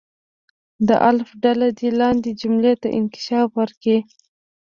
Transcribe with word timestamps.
د 0.87 0.89
الف 1.09 1.29
ډله 1.43 1.67
دې 1.79 1.89
لاندې 1.99 2.29
جملې 2.41 2.73
ته 2.81 2.87
انکشاف 2.97 3.47
ورکړي. 3.59 3.97